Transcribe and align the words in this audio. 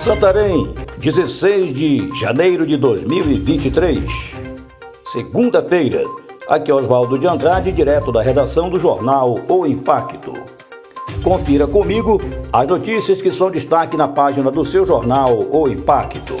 Santarém, 0.00 0.74
16 0.96 1.74
de 1.74 2.18
janeiro 2.18 2.64
de 2.64 2.74
2023. 2.78 4.34
Segunda-feira. 5.04 6.02
Aqui 6.48 6.70
é 6.70 6.74
Oswaldo 6.74 7.18
de 7.18 7.26
Andrade, 7.26 7.70
direto 7.70 8.10
da 8.10 8.22
redação 8.22 8.70
do 8.70 8.80
jornal 8.80 9.38
O 9.46 9.66
Impacto. 9.66 10.32
Confira 11.22 11.66
comigo 11.66 12.18
as 12.50 12.66
notícias 12.66 13.20
que 13.20 13.30
são 13.30 13.50
destaque 13.50 13.94
na 13.94 14.08
página 14.08 14.50
do 14.50 14.64
seu 14.64 14.86
jornal 14.86 15.38
O 15.50 15.68
Impacto. 15.68 16.34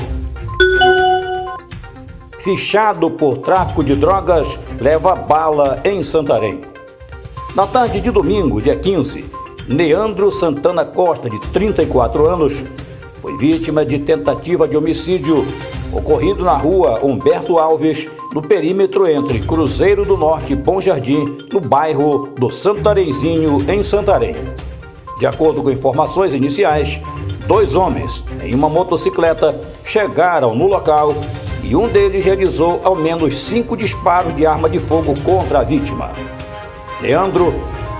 Fichado 2.38 3.10
por 3.10 3.36
tráfico 3.36 3.84
de 3.84 3.94
drogas 3.94 4.58
leva 4.80 5.14
bala 5.14 5.82
em 5.84 6.02
Santarém. 6.02 6.62
Na 7.54 7.66
tarde 7.66 8.00
de 8.00 8.10
domingo, 8.10 8.62
dia 8.62 8.74
15, 8.74 9.22
Leandro 9.68 10.30
Santana 10.30 10.86
Costa, 10.86 11.28
de 11.28 11.38
34 11.52 12.26
anos, 12.26 12.64
foi 13.20 13.36
vítima 13.36 13.84
de 13.84 13.98
tentativa 13.98 14.66
de 14.66 14.76
homicídio 14.76 15.44
ocorrido 15.92 16.44
na 16.44 16.56
rua 16.56 17.00
Humberto 17.02 17.58
Alves, 17.58 18.08
no 18.32 18.40
perímetro 18.40 19.08
entre 19.08 19.40
Cruzeiro 19.40 20.04
do 20.04 20.16
Norte 20.16 20.54
e 20.54 20.56
Bom 20.56 20.80
Jardim, 20.80 21.46
no 21.52 21.60
bairro 21.60 22.28
do 22.38 22.48
Santarenzinho, 22.48 23.58
em 23.68 23.82
Santarém. 23.82 24.36
De 25.18 25.26
acordo 25.26 25.62
com 25.62 25.70
informações 25.70 26.32
iniciais, 26.32 27.00
dois 27.46 27.74
homens 27.74 28.24
em 28.42 28.54
uma 28.54 28.68
motocicleta 28.68 29.58
chegaram 29.84 30.54
no 30.54 30.66
local 30.66 31.14
e 31.62 31.76
um 31.76 31.88
deles 31.88 32.24
realizou 32.24 32.80
ao 32.84 32.96
menos 32.96 33.36
cinco 33.36 33.76
disparos 33.76 34.34
de 34.34 34.46
arma 34.46 34.70
de 34.70 34.78
fogo 34.78 35.12
contra 35.22 35.58
a 35.58 35.62
vítima. 35.62 36.10
Leandro 37.02 37.52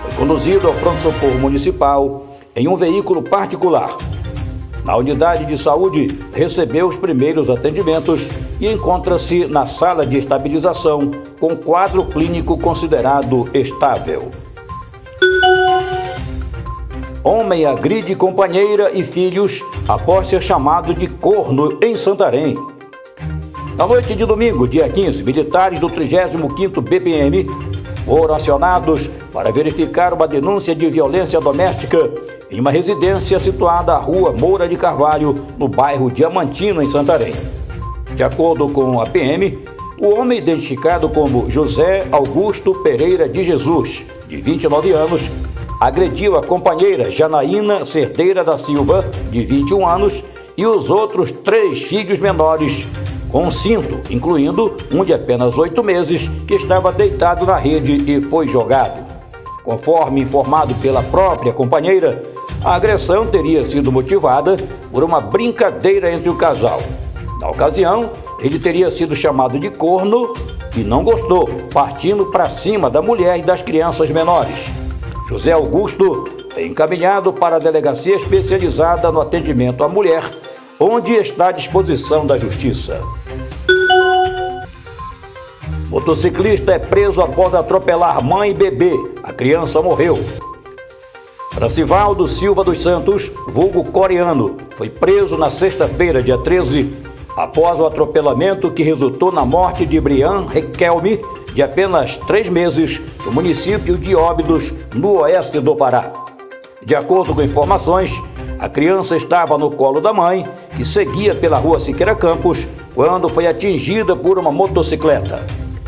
foi 0.02 0.12
conduzido 0.12 0.68
ao 0.68 0.74
pronto-socorro 0.74 1.38
municipal 1.38 2.24
em 2.56 2.68
um 2.68 2.76
veículo 2.76 3.22
particular 3.22 3.96
na 4.84 4.96
unidade 4.96 5.44
de 5.44 5.56
saúde, 5.56 6.08
recebeu 6.32 6.88
os 6.88 6.96
primeiros 6.96 7.50
atendimentos 7.50 8.28
e 8.60 8.68
encontra-se 8.68 9.46
na 9.46 9.66
sala 9.66 10.06
de 10.06 10.16
estabilização 10.18 11.10
com 11.38 11.56
quadro 11.56 12.04
clínico 12.04 12.58
considerado 12.58 13.48
estável. 13.54 14.30
Homem 17.22 17.66
agride 17.66 18.14
companheira 18.14 18.90
e 18.92 19.04
filhos 19.04 19.62
após 19.86 20.28
ser 20.28 20.42
chamado 20.42 20.94
de 20.94 21.06
corno 21.06 21.78
em 21.82 21.96
Santarém. 21.96 22.56
Na 23.76 23.86
noite 23.86 24.14
de 24.14 24.24
domingo, 24.24 24.66
dia 24.66 24.88
15, 24.88 25.22
militares 25.22 25.78
do 25.78 25.88
35º 25.88 26.80
BPM 26.80 27.46
foram 28.04 28.34
acionados 28.34 29.08
para 29.32 29.52
verificar 29.52 30.12
uma 30.12 30.26
denúncia 30.26 30.74
de 30.74 30.88
violência 30.88 31.40
doméstica 31.40 32.10
em 32.50 32.58
uma 32.60 32.70
residência 32.70 33.38
situada 33.38 33.92
à 33.92 33.98
rua 33.98 34.34
Moura 34.38 34.68
de 34.68 34.76
Carvalho, 34.76 35.46
no 35.56 35.68
bairro 35.68 36.10
Diamantino, 36.10 36.82
em 36.82 36.88
Santarém. 36.88 37.32
De 38.14 38.22
acordo 38.24 38.68
com 38.68 39.00
a 39.00 39.06
PM, 39.06 39.58
o 40.00 40.18
homem 40.18 40.38
identificado 40.38 41.08
como 41.08 41.50
José 41.50 42.06
Augusto 42.10 42.74
Pereira 42.82 43.28
de 43.28 43.44
Jesus, 43.44 44.04
de 44.28 44.36
29 44.36 44.92
anos, 44.92 45.30
agrediu 45.80 46.36
a 46.36 46.42
companheira 46.42 47.10
Janaína 47.10 47.84
Cerdeira 47.84 48.42
da 48.42 48.58
Silva, 48.58 49.04
de 49.30 49.44
21 49.44 49.86
anos, 49.86 50.24
e 50.56 50.66
os 50.66 50.90
outros 50.90 51.30
três 51.32 51.82
filhos 51.82 52.18
menores 52.18 52.86
com 53.30 53.44
um 53.44 53.50
cinto, 53.50 54.00
incluindo 54.12 54.76
um 54.90 55.04
de 55.04 55.12
apenas 55.12 55.56
oito 55.56 55.82
meses, 55.82 56.28
que 56.46 56.54
estava 56.54 56.92
deitado 56.92 57.46
na 57.46 57.56
rede 57.56 57.96
e 58.10 58.20
foi 58.20 58.48
jogado. 58.48 59.06
Conforme 59.62 60.22
informado 60.22 60.74
pela 60.76 61.02
própria 61.02 61.52
companheira, 61.52 62.22
a 62.64 62.74
agressão 62.74 63.26
teria 63.26 63.64
sido 63.64 63.92
motivada 63.92 64.56
por 64.90 65.02
uma 65.02 65.20
brincadeira 65.20 66.12
entre 66.12 66.28
o 66.28 66.36
casal. 66.36 66.80
Na 67.40 67.48
ocasião, 67.48 68.10
ele 68.40 68.58
teria 68.58 68.90
sido 68.90 69.14
chamado 69.14 69.58
de 69.58 69.70
corno 69.70 70.34
e 70.76 70.80
não 70.80 71.02
gostou, 71.02 71.48
partindo 71.72 72.26
para 72.26 72.50
cima 72.50 72.90
da 72.90 73.00
mulher 73.00 73.38
e 73.38 73.42
das 73.42 73.62
crianças 73.62 74.10
menores. 74.10 74.70
José 75.28 75.52
Augusto 75.52 76.24
é 76.56 76.66
encaminhado 76.66 77.32
para 77.32 77.56
a 77.56 77.60
delegacia 77.60 78.16
especializada 78.16 79.10
no 79.12 79.20
atendimento 79.20 79.84
à 79.84 79.88
mulher, 79.88 80.22
onde 80.78 81.12
está 81.12 81.48
à 81.48 81.52
disposição 81.52 82.26
da 82.26 82.36
justiça. 82.36 83.00
Motociclista 85.90 86.70
é 86.70 86.78
preso 86.78 87.20
após 87.20 87.52
atropelar 87.52 88.22
mãe 88.22 88.50
e 88.50 88.54
bebê. 88.54 88.92
A 89.24 89.32
criança 89.32 89.82
morreu. 89.82 90.16
Francivaldo 91.52 92.28
Silva 92.28 92.62
dos 92.62 92.80
Santos, 92.80 93.28
vulgo 93.48 93.82
coreano, 93.82 94.56
foi 94.76 94.88
preso 94.88 95.36
na 95.36 95.50
sexta-feira, 95.50 96.22
dia 96.22 96.38
13, 96.38 96.94
após 97.36 97.80
o 97.80 97.86
atropelamento 97.86 98.70
que 98.70 98.84
resultou 98.84 99.32
na 99.32 99.44
morte 99.44 99.84
de 99.84 100.00
Brian 100.00 100.46
Requelme, 100.46 101.18
de 101.52 101.60
apenas 101.60 102.16
três 102.18 102.48
meses, 102.48 103.00
no 103.26 103.32
município 103.32 103.98
de 103.98 104.14
Óbidos, 104.14 104.72
no 104.94 105.18
oeste 105.18 105.58
do 105.58 105.74
Pará. 105.74 106.12
De 106.80 106.94
acordo 106.94 107.34
com 107.34 107.42
informações, 107.42 108.22
a 108.60 108.68
criança 108.68 109.16
estava 109.16 109.58
no 109.58 109.72
colo 109.72 110.00
da 110.00 110.12
mãe, 110.12 110.44
que 110.76 110.84
seguia 110.84 111.34
pela 111.34 111.58
rua 111.58 111.80
Siqueira 111.80 112.14
Campos, 112.14 112.64
quando 112.94 113.28
foi 113.28 113.48
atingida 113.48 114.14
por 114.14 114.38
uma 114.38 114.52
motocicleta. 114.52 115.44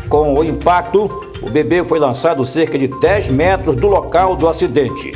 Com 0.09 0.33
o 0.33 0.43
impacto, 0.43 1.09
o 1.41 1.49
bebê 1.49 1.83
foi 1.83 1.99
lançado 1.99 2.45
cerca 2.45 2.77
de 2.77 2.87
10 2.87 3.29
metros 3.29 3.75
do 3.75 3.87
local 3.87 4.35
do 4.35 4.47
acidente. 4.47 5.11